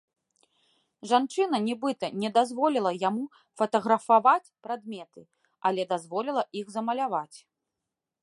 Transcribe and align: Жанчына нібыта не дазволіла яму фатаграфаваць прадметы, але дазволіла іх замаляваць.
Жанчына 1.09 1.57
нібыта 1.65 2.07
не 2.21 2.29
дазволіла 2.37 2.91
яму 3.09 3.25
фатаграфаваць 3.61 4.51
прадметы, 4.67 5.21
але 5.71 5.81
дазволіла 5.95 6.43
іх 6.63 6.75
замаляваць. 6.77 7.37